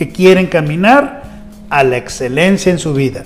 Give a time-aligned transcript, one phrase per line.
[0.00, 1.24] que quieren caminar
[1.68, 3.22] a la excelencia en su vida.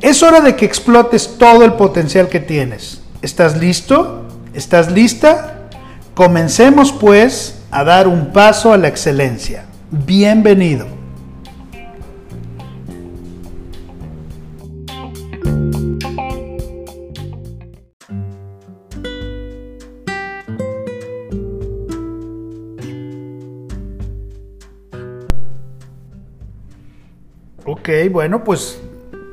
[0.00, 3.02] Es hora de que explotes todo el potencial que tienes.
[3.20, 4.26] ¿Estás listo?
[4.54, 5.68] ¿Estás lista?
[6.14, 9.66] Comencemos pues a dar un paso a la excelencia.
[9.90, 11.01] Bienvenido.
[28.10, 28.80] Bueno, pues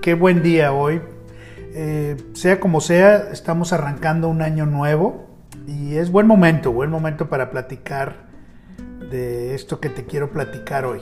[0.02, 1.02] qué buen día hoy.
[1.74, 5.28] Eh, sea como sea, estamos arrancando un año nuevo
[5.66, 8.28] y es buen momento, buen momento para platicar
[9.10, 11.02] de esto que te quiero platicar hoy.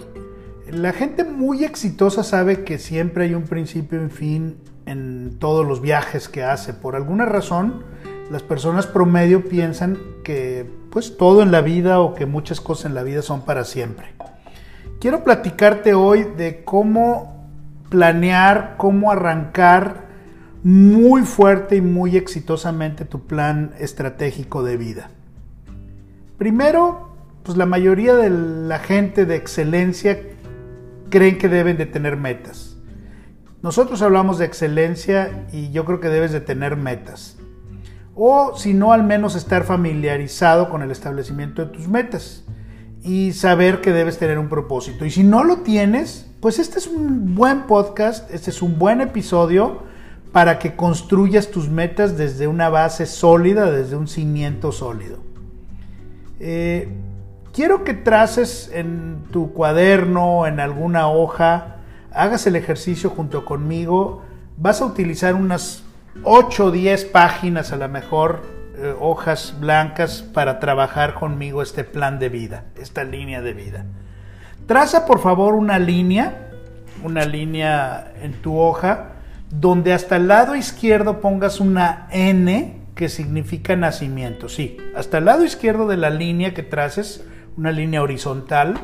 [0.69, 5.66] La gente muy exitosa sabe que siempre hay un principio y un fin en todos
[5.66, 6.73] los viajes que hace.
[6.73, 7.83] Por alguna razón,
[8.30, 12.94] las personas promedio piensan que pues todo en la vida o que muchas cosas en
[12.94, 14.14] la vida son para siempre.
[14.99, 17.36] Quiero platicarte hoy de cómo
[17.89, 20.07] planear cómo arrancar
[20.63, 25.09] muy fuerte y muy exitosamente tu plan estratégico de vida.
[26.37, 30.20] Primero, pues la mayoría de la gente de excelencia
[31.09, 32.77] creen que deben de tener metas.
[33.61, 37.37] Nosotros hablamos de excelencia y yo creo que debes de tener metas.
[38.15, 42.45] O si no, al menos estar familiarizado con el establecimiento de tus metas
[43.03, 45.05] y saber que debes tener un propósito.
[45.05, 49.02] Y si no lo tienes, pues este es un buen podcast, este es un buen
[49.02, 49.83] episodio
[50.31, 55.17] para que construyas tus metas desde una base sólida, desde un cimiento sólido.
[56.39, 56.89] Eh,
[57.53, 61.77] quiero que traces en tu cuaderno, en alguna hoja,
[62.11, 64.21] hagas el ejercicio junto conmigo.
[64.58, 65.83] Vas a utilizar unas
[66.23, 68.41] 8 o 10 páginas a lo mejor,
[68.77, 73.86] eh, hojas blancas, para trabajar conmigo este plan de vida, esta línea de vida.
[74.67, 76.52] Traza por favor una línea,
[77.04, 79.14] una línea en tu hoja,
[79.49, 84.48] donde hasta el lado izquierdo pongas una N que significa nacimiento.
[84.48, 87.26] Sí, hasta el lado izquierdo de la línea que traces,
[87.58, 88.76] una línea horizontal,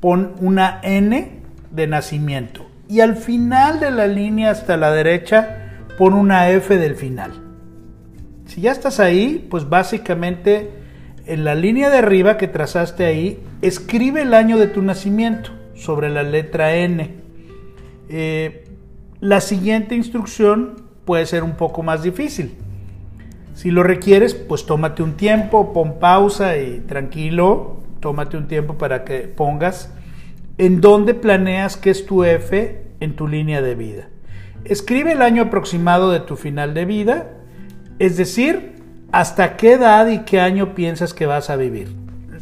[0.00, 2.66] pon una N de nacimiento.
[2.88, 7.47] Y al final de la línea hasta la derecha, pon una F del final.
[8.48, 10.70] Si ya estás ahí, pues básicamente
[11.26, 16.08] en la línea de arriba que trazaste ahí, escribe el año de tu nacimiento sobre
[16.08, 17.10] la letra N.
[18.08, 18.64] Eh,
[19.20, 22.54] la siguiente instrucción puede ser un poco más difícil.
[23.52, 29.04] Si lo requieres, pues tómate un tiempo, pon pausa y tranquilo, tómate un tiempo para
[29.04, 29.92] que pongas
[30.56, 34.08] en dónde planeas que es tu F en tu línea de vida.
[34.64, 37.37] Escribe el año aproximado de tu final de vida,
[37.98, 38.76] es decir,
[39.12, 41.94] hasta qué edad y qué año piensas que vas a vivir.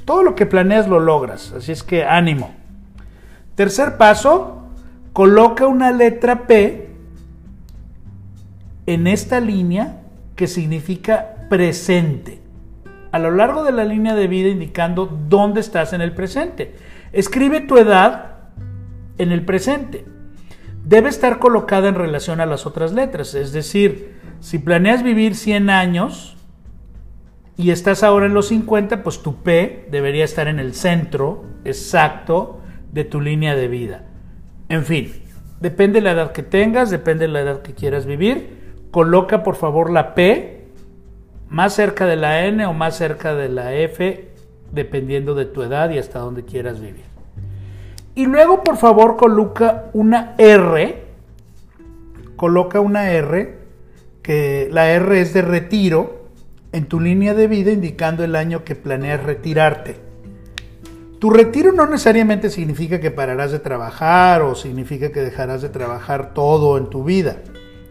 [0.05, 2.55] Todo lo que planeas lo logras, así es que ánimo.
[3.55, 4.69] Tercer paso,
[5.13, 6.91] coloca una letra P
[8.87, 10.03] en esta línea
[10.37, 12.41] que significa presente.
[13.11, 16.77] A lo largo de la línea de vida indicando dónde estás en el presente.
[17.13, 18.35] Escribe tu edad
[19.19, 20.05] en el presente.
[20.85, 23.35] Debe estar colocada en relación a las otras letras.
[23.35, 26.37] Es decir, si planeas vivir 100 años,
[27.59, 32.61] y estás ahora en los 50, pues tu P debería estar en el centro exacto
[32.93, 34.03] de tu línea de vida.
[34.69, 35.13] En fin,
[35.61, 38.75] depende de la edad que tengas, depende de la edad que quieras vivir.
[38.91, 40.67] Coloca por favor la P
[41.49, 44.29] más cerca de la N o más cerca de la F,
[44.73, 47.05] dependiendo de tu edad y hasta dónde quieras vivir.
[48.15, 51.05] Y luego por favor coloca una R,
[52.37, 53.66] coloca una R,
[54.27, 56.27] que la R es de retiro,
[56.73, 59.95] en tu línea de vida indicando el año que planeas retirarte.
[61.21, 66.35] Tu retiro no necesariamente significa que pararás de trabajar o significa que dejarás de trabajar
[66.35, 67.37] todo en tu vida,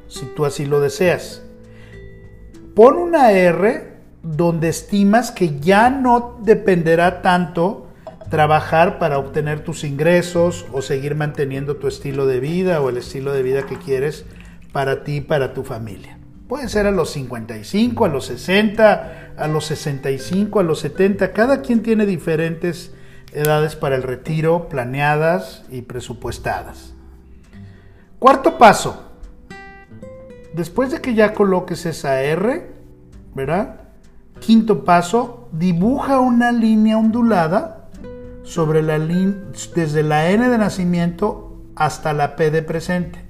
[0.09, 1.41] si tú así lo deseas.
[2.75, 7.87] Pon una R donde estimas que ya no dependerá tanto
[8.29, 13.31] trabajar para obtener tus ingresos o seguir manteniendo tu estilo de vida o el estilo
[13.31, 14.25] de vida que quieres
[14.73, 16.19] para ti y para tu familia.
[16.47, 21.33] Puede ser a los 55, a los 60, a los 65, a los 70.
[21.33, 22.93] Cada quien tiene diferentes
[23.33, 26.93] edades para el retiro planeadas y presupuestadas.
[28.19, 29.01] Cuarto paso.
[30.53, 32.71] Después de que ya coloques esa R,
[33.33, 33.81] ¿verdad?
[34.39, 37.89] Quinto paso, dibuja una línea ondulada
[38.43, 43.24] sobre la desde la N de nacimiento hasta la P de presente.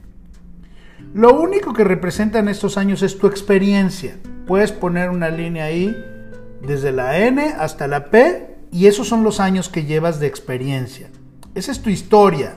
[1.15, 4.17] Lo único que representan estos años es tu experiencia.
[4.45, 5.95] Puedes poner una línea ahí
[6.61, 11.07] desde la N hasta la P y esos son los años que llevas de experiencia.
[11.53, 12.55] Esa es tu historia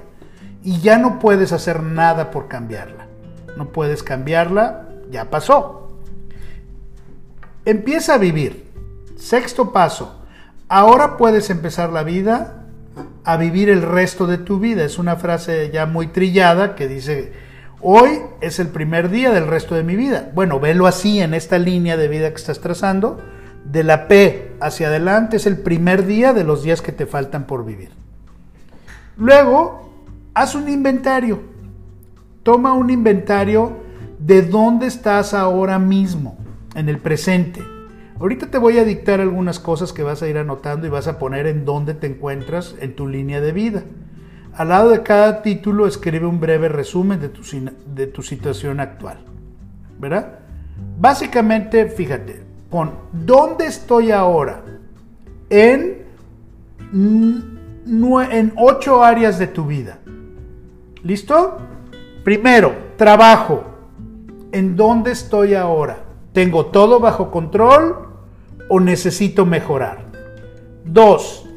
[0.64, 3.06] y ya no puedes hacer nada por cambiarla.
[3.56, 5.92] No puedes cambiarla, ya pasó.
[7.64, 8.72] Empieza a vivir.
[9.16, 10.20] Sexto paso.
[10.66, 12.64] Ahora puedes empezar la vida
[13.22, 14.82] a vivir el resto de tu vida.
[14.82, 17.46] Es una frase ya muy trillada que dice
[17.80, 20.32] Hoy es el primer día del resto de mi vida.
[20.34, 23.20] Bueno, velo así en esta línea de vida que estás trazando.
[23.64, 27.46] De la P hacia adelante es el primer día de los días que te faltan
[27.46, 27.90] por vivir.
[29.16, 29.92] Luego,
[30.34, 31.40] haz un inventario.
[32.42, 33.76] Toma un inventario
[34.18, 36.36] de dónde estás ahora mismo,
[36.74, 37.62] en el presente.
[38.18, 41.20] Ahorita te voy a dictar algunas cosas que vas a ir anotando y vas a
[41.20, 43.84] poner en dónde te encuentras en tu línea de vida.
[44.58, 47.42] Al lado de cada título escribe un breve resumen de tu,
[47.94, 49.18] de tu situación actual.
[50.00, 50.40] ¿Verdad?
[50.98, 54.64] Básicamente, fíjate, pon, ¿dónde estoy ahora?
[55.48, 56.02] En,
[56.92, 60.00] en ocho áreas de tu vida.
[61.04, 61.58] ¿Listo?
[62.24, 63.62] Primero, trabajo.
[64.50, 66.00] ¿En dónde estoy ahora?
[66.32, 68.08] ¿Tengo todo bajo control
[68.68, 70.06] o necesito mejorar?
[70.84, 71.48] Dos,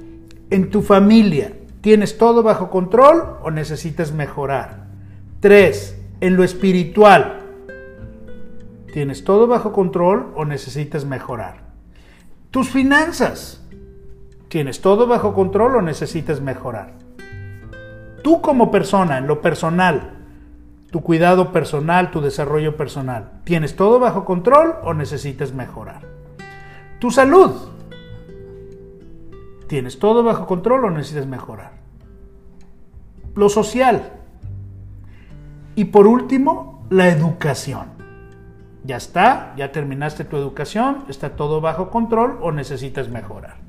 [0.51, 1.53] en tu familia.
[1.81, 4.86] ¿Tienes todo bajo control o necesitas mejorar?
[5.39, 6.00] 3.
[6.22, 7.39] En lo espiritual.
[8.94, 11.62] ¿Tienes todo bajo control o necesitas mejorar?
[12.51, 13.66] Tus finanzas.
[14.48, 16.94] ¿Tienes todo bajo control o necesitas mejorar?
[18.24, 20.12] Tú como persona, en lo personal,
[20.92, 26.01] tu cuidado personal, tu desarrollo personal, ¿tienes todo bajo control o necesitas mejorar?
[27.00, 27.70] Tu salud.
[29.71, 31.71] ¿Tienes todo bajo control o necesitas mejorar?
[33.35, 34.12] Lo social.
[35.75, 37.85] Y por último, la educación.
[38.83, 43.59] Ya está, ya terminaste tu educación, está todo bajo control o necesitas mejorar.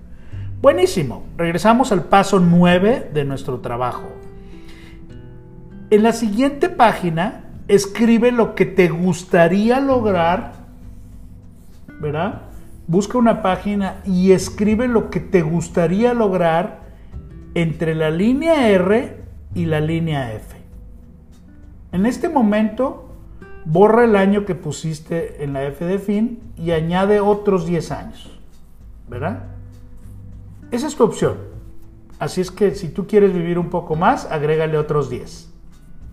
[0.60, 4.08] Buenísimo, regresamos al paso 9 de nuestro trabajo.
[5.90, 10.55] En la siguiente página, escribe lo que te gustaría lograr,
[12.00, 12.43] ¿verdad?
[12.87, 16.82] Busca una página y escribe lo que te gustaría lograr
[17.55, 19.23] entre la línea R
[19.55, 20.56] y la línea F.
[21.93, 23.11] En este momento,
[23.64, 28.40] borra el año que pusiste en la F de fin y añade otros 10 años.
[29.08, 29.44] ¿Verdad?
[30.70, 31.37] Esa es tu opción.
[32.19, 35.53] Así es que si tú quieres vivir un poco más, agrégale otros 10.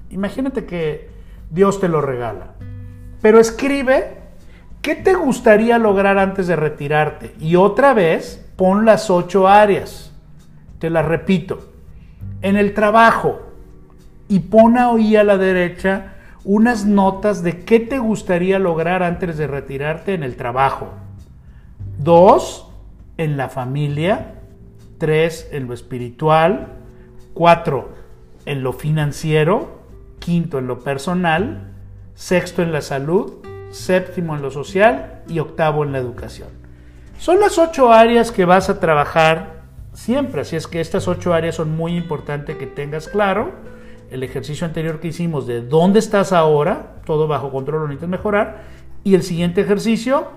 [0.09, 1.09] Imagínate que
[1.49, 2.55] Dios te lo regala.
[3.21, 4.18] Pero escribe
[4.81, 7.35] ¿Qué te gustaría lograr antes de retirarte?
[7.39, 10.13] Y otra vez, pon las ocho áreas.
[10.79, 11.71] Te las repito.
[12.41, 13.41] En el trabajo.
[14.29, 16.13] Y pon ahí a la derecha
[16.45, 20.93] unas notas de qué te gustaría lograr antes de retirarte en el trabajo.
[21.97, 22.69] Dos,
[23.17, 24.35] en la familia.
[24.97, 26.67] Tres, en lo espiritual.
[27.33, 27.89] Cuatro,
[28.45, 29.81] en lo financiero.
[30.19, 31.73] Quinto, en lo personal.
[32.15, 36.49] Sexto, en la salud séptimo en lo social y octavo en la educación.
[37.17, 39.61] Son las ocho áreas que vas a trabajar
[39.93, 43.51] siempre, así es que estas ocho áreas son muy importantes que tengas claro.
[44.09, 48.63] El ejercicio anterior que hicimos de dónde estás ahora, todo bajo control, necesitas mejorar.
[49.03, 50.27] Y el siguiente ejercicio,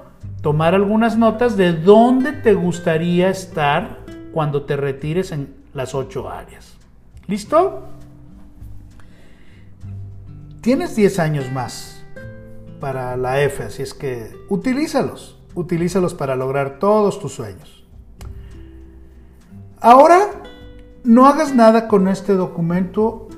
[0.43, 3.99] tomar algunas notas de dónde te gustaría estar
[4.33, 6.77] cuando te retires en las ocho áreas.
[7.27, 7.85] ¿Listo?
[10.61, 12.02] Tienes 10 años más
[12.83, 17.87] para la F, así es que utilízalos, utilízalos para lograr todos tus sueños.
[19.81, 20.19] Ahora,
[21.05, 23.29] no hagas nada con este documento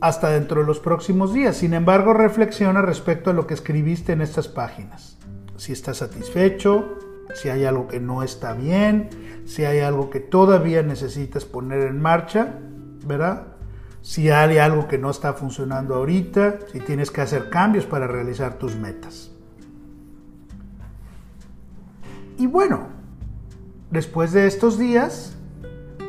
[0.00, 4.20] hasta dentro de los próximos días, sin embargo, reflexiona respecto a lo que escribiste en
[4.20, 5.18] estas páginas.
[5.56, 6.96] Si estás satisfecho,
[7.34, 9.10] si hay algo que no está bien,
[9.46, 12.60] si hay algo que todavía necesitas poner en marcha,
[13.04, 13.51] ¿verdad?
[14.02, 18.58] Si hay algo que no está funcionando ahorita, si tienes que hacer cambios para realizar
[18.58, 19.30] tus metas.
[22.36, 22.88] Y bueno,
[23.92, 25.36] después de estos días,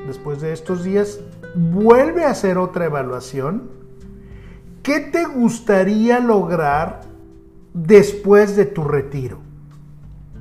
[0.07, 1.19] después de estos días,
[1.53, 3.69] vuelve a hacer otra evaluación.
[4.81, 7.01] ¿Qué te gustaría lograr
[7.73, 9.39] después de tu retiro?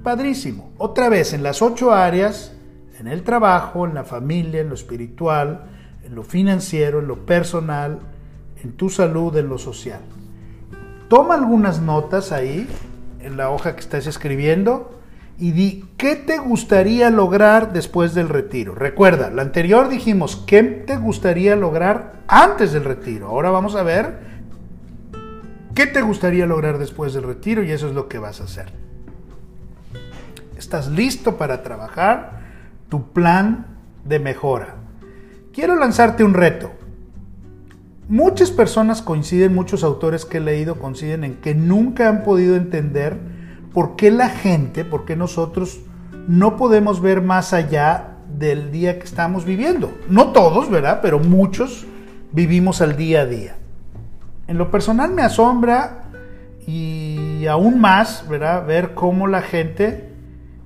[0.03, 0.73] Padrísimo.
[0.79, 2.57] Otra vez, en las ocho áreas,
[2.99, 5.67] en el trabajo, en la familia, en lo espiritual,
[6.05, 8.01] en lo financiero, en lo personal,
[8.63, 10.01] en tu salud, en lo social.
[11.09, 12.67] Toma algunas notas ahí,
[13.21, 14.99] en la hoja que estás escribiendo,
[15.39, 18.75] y di qué te gustaría lograr después del retiro.
[18.75, 23.29] Recuerda, la anterior dijimos qué te gustaría lograr antes del retiro.
[23.29, 24.21] Ahora vamos a ver
[25.75, 28.67] qué te gustaría lograr después del retiro y eso es lo que vas a hacer.
[30.57, 32.41] Estás listo para trabajar
[32.89, 33.67] tu plan
[34.05, 34.77] de mejora.
[35.53, 36.71] Quiero lanzarte un reto.
[38.09, 43.19] Muchas personas coinciden, muchos autores que he leído coinciden en que nunca han podido entender
[43.73, 45.81] por qué la gente, por qué nosotros
[46.27, 49.93] no podemos ver más allá del día que estamos viviendo.
[50.09, 51.01] No todos, ¿verdad?
[51.03, 51.87] Pero muchos
[52.33, 53.57] vivimos al día a día.
[54.47, 56.05] En lo personal me asombra
[56.67, 58.67] y aún más, ¿verdad?
[58.67, 60.09] Ver cómo la gente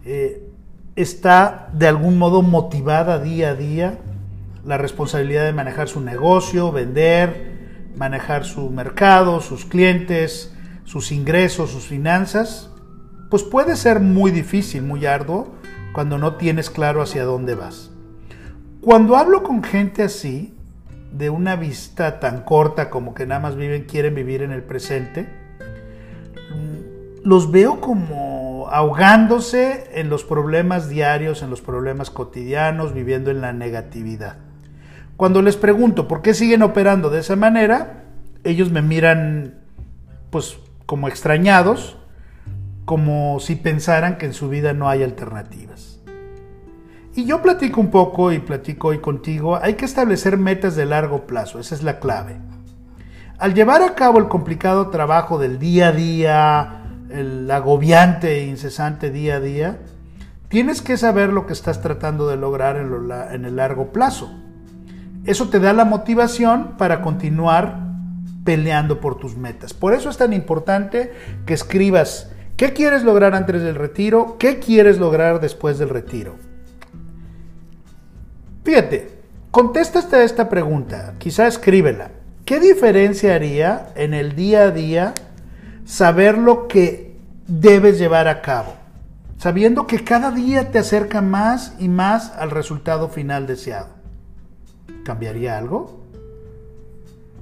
[0.04, 0.48] eh,
[0.94, 3.98] está de algún modo motivada día a día,
[4.66, 10.52] la responsabilidad de manejar su negocio, vender, manejar su mercado, sus clientes,
[10.84, 12.70] sus ingresos, sus finanzas,
[13.30, 15.54] pues puede ser muy difícil, muy arduo,
[15.92, 17.90] cuando no tienes claro hacia dónde vas.
[18.80, 20.52] Cuando hablo con gente así,
[21.12, 25.28] de una vista tan corta como que nada más viven, quieren vivir en el presente,
[27.24, 33.52] los veo como ahogándose en los problemas diarios, en los problemas cotidianos, viviendo en la
[33.52, 34.45] negatividad.
[35.16, 38.04] Cuando les pregunto por qué siguen operando de esa manera,
[38.44, 39.54] ellos me miran
[40.30, 41.96] pues como extrañados,
[42.84, 46.00] como si pensaran que en su vida no hay alternativas.
[47.14, 51.26] Y yo platico un poco y platico hoy contigo, hay que establecer metas de largo
[51.26, 52.36] plazo, esa es la clave.
[53.38, 59.10] Al llevar a cabo el complicado trabajo del día a día, el agobiante e incesante
[59.10, 59.78] día a día,
[60.48, 64.30] tienes que saber lo que estás tratando de lograr en, el largo plazo.
[65.26, 67.80] Eso te da la motivación para continuar
[68.44, 69.74] peleando por tus metas.
[69.74, 71.12] Por eso es tan importante
[71.44, 76.36] que escribas qué quieres lograr antes del retiro, qué quieres lograr después del retiro.
[78.64, 79.10] Fíjate,
[79.50, 82.10] contéstate esta pregunta, quizá escríbela.
[82.44, 85.14] ¿Qué diferencia haría en el día a día
[85.84, 87.16] saber lo que
[87.46, 88.74] debes llevar a cabo,
[89.38, 93.88] sabiendo que cada día te acerca más y más al resultado final deseado.
[95.04, 96.06] ¿Cambiaría algo?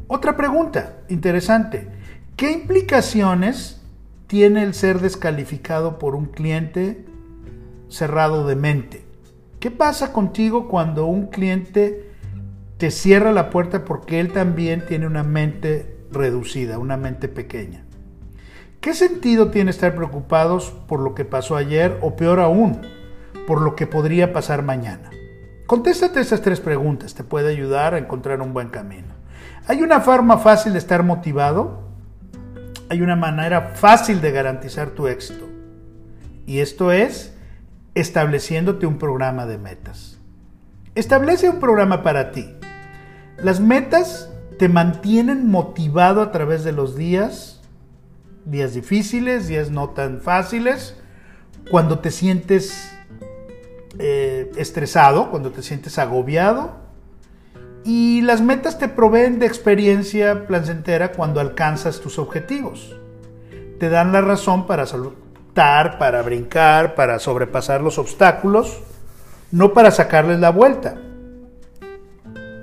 [0.07, 1.89] Otra pregunta interesante.
[2.37, 3.81] ¿Qué implicaciones
[4.27, 7.07] tiene el ser descalificado por un cliente
[7.89, 9.05] cerrado de mente?
[9.61, 12.11] ¿Qué pasa contigo cuando un cliente
[12.77, 17.85] te cierra la puerta porque él también tiene una mente reducida, una mente pequeña?
[18.81, 22.83] ¿Qué sentido tiene estar preocupados por lo que pasó ayer o peor aún,
[23.47, 25.11] por lo que podría pasar mañana?
[25.67, 29.15] Contéstate esas tres preguntas, te puede ayudar a encontrar un buen camino.
[29.67, 31.85] ¿Hay una forma fácil de estar motivado?
[32.91, 35.49] Hay una manera fácil de garantizar tu éxito.
[36.47, 37.35] Y esto es
[37.95, 40.19] estableciéndote un programa de metas.
[40.95, 42.55] Establece un programa para ti.
[43.39, 47.55] Las metas te mantienen motivado a través de los días
[48.45, 50.97] días difíciles, días no tan fáciles,
[51.71, 52.94] cuando te sientes
[53.99, 56.73] eh, estresado, cuando te sientes agobiado.
[57.85, 62.97] Y las metas te proveen de experiencia placentera cuando alcanzas tus objetivos.
[63.79, 68.81] Te dan la razón para saltar, para brincar, para sobrepasar los obstáculos,
[69.51, 70.97] no para sacarles la vuelta.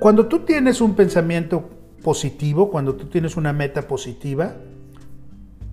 [0.00, 1.70] Cuando tú tienes un pensamiento
[2.02, 4.54] positivo, cuando tú tienes una meta positiva,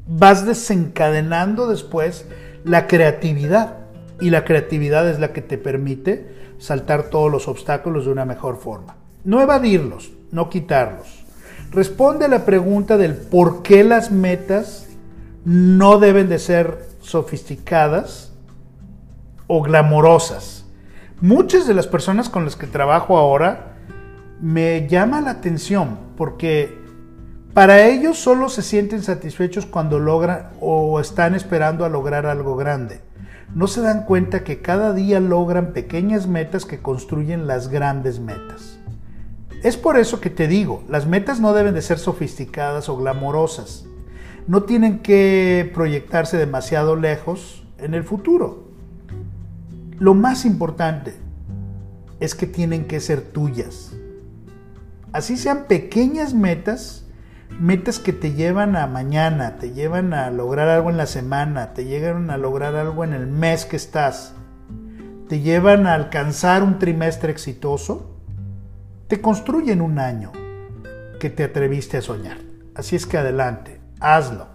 [0.08, 2.28] vas desencadenando después
[2.64, 3.79] la creatividad.
[4.20, 8.58] Y la creatividad es la que te permite saltar todos los obstáculos de una mejor
[8.58, 8.96] forma.
[9.24, 11.26] No evadirlos, no quitarlos.
[11.72, 14.88] Responde a la pregunta del por qué las metas
[15.46, 18.34] no deben de ser sofisticadas
[19.48, 20.66] o glamorosas.
[21.22, 23.76] Muchas de las personas con las que trabajo ahora
[24.42, 26.78] me llama la atención porque
[27.54, 33.02] para ellos solo se sienten satisfechos cuando logran o están esperando a lograr algo grande.
[33.56, 38.80] No se dan cuenta que cada día logran pequeñas metas que construyen las grandes metas.
[39.64, 43.86] Es por eso que te digo, las metas no deben de ser sofisticadas o glamorosas.
[44.48, 48.70] No tienen que proyectarse demasiado lejos en el futuro.
[50.00, 51.14] Lo más importante
[52.20, 53.94] es que tienen que ser tuyas.
[55.12, 57.06] Así sean pequeñas metas,
[57.58, 61.86] metas que te llevan a mañana, te llevan a lograr algo en la semana, te
[61.86, 64.34] llegan a lograr algo en el mes que estás,
[65.28, 68.18] te llevan a alcanzar un trimestre exitoso,
[69.08, 70.32] te construyen un año
[71.20, 72.38] que te atreviste a soñar.
[72.76, 74.48] Así es que adelante, hazlo.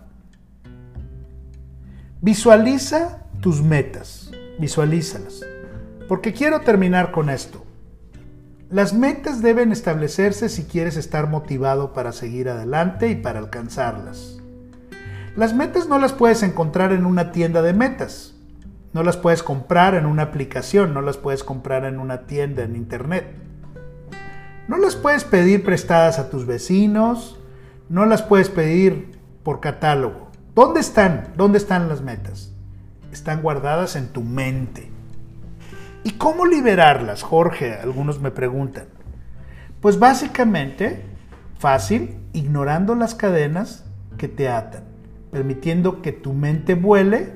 [2.20, 5.40] Visualiza tus metas, visualízalas.
[6.08, 7.63] Porque quiero terminar con esto.
[8.71, 14.38] Las metas deben establecerse si quieres estar motivado para seguir adelante y para alcanzarlas.
[15.37, 18.35] Las metas no las puedes encontrar en una tienda de metas.
[18.92, 22.76] No las puedes comprar en una aplicación, no las puedes comprar en una tienda en
[22.76, 23.26] internet.
[24.66, 27.38] No las puedes pedir prestadas a tus vecinos,
[27.88, 30.30] no las puedes pedir por catálogo.
[30.54, 31.35] ¿Dónde están?
[31.37, 32.54] ¿Dónde están las metas?
[33.12, 34.93] Están guardadas en tu mente.
[36.04, 37.75] ¿Y cómo liberarlas, Jorge?
[37.75, 38.87] Algunos me preguntan.
[39.80, 41.02] Pues básicamente,
[41.58, 43.84] fácil, ignorando las cadenas
[44.16, 44.84] que te atan,
[45.32, 47.32] permitiendo que tu mente vuele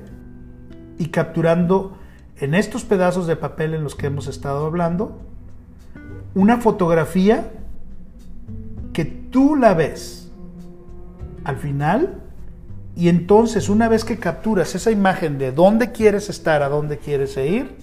[0.97, 1.97] y capturando
[2.37, 5.19] en estos pedazos de papel en los que hemos estado hablando
[6.35, 7.51] una fotografía
[8.93, 10.31] que tú la ves
[11.43, 12.21] al final
[12.95, 17.35] y entonces una vez que capturas esa imagen de dónde quieres estar, a dónde quieres
[17.37, 17.75] ir,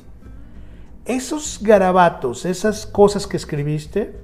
[1.06, 4.16] esos garabatos, esas cosas que escribiste,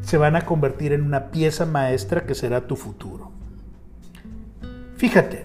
[0.00, 3.30] se van a convertir en una pieza maestra que será tu futuro.
[4.96, 5.44] Fíjate,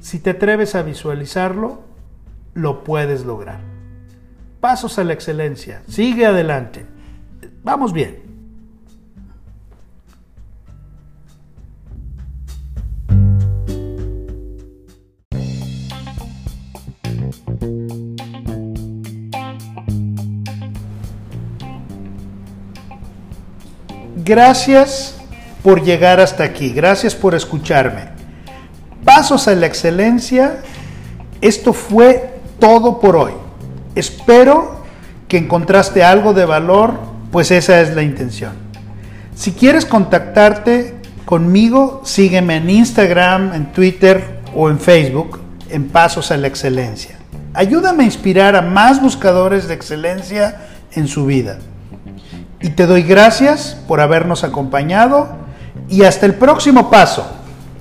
[0.00, 1.82] si te atreves a visualizarlo,
[2.54, 3.60] lo puedes lograr.
[4.60, 5.82] Pasos a la excelencia.
[5.88, 6.86] Sigue adelante.
[7.62, 8.27] Vamos bien.
[24.28, 25.14] Gracias
[25.62, 28.10] por llegar hasta aquí, gracias por escucharme.
[29.02, 30.58] Pasos a la excelencia,
[31.40, 33.32] esto fue todo por hoy.
[33.94, 34.84] Espero
[35.28, 37.00] que encontraste algo de valor,
[37.32, 38.52] pues esa es la intención.
[39.34, 46.36] Si quieres contactarte conmigo, sígueme en Instagram, en Twitter o en Facebook en Pasos a
[46.36, 47.16] la Excelencia.
[47.54, 51.60] Ayúdame a inspirar a más buscadores de excelencia en su vida.
[52.60, 55.28] Y te doy gracias por habernos acompañado
[55.88, 57.30] y hasta el próximo paso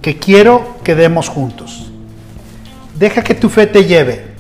[0.02, 1.92] que quiero que demos juntos.
[2.98, 4.37] Deja que tu fe te lleve